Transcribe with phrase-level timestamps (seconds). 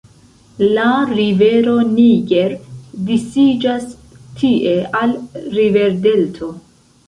[0.77, 2.57] La rivero Niger
[3.11, 3.87] disiĝas
[4.43, 5.17] tie al
[5.57, 6.55] riverdelto.